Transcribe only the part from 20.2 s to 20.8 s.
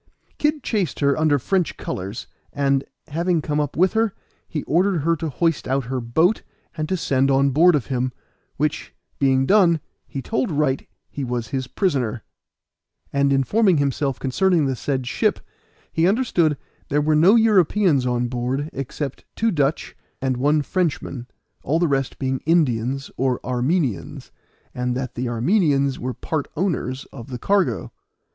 one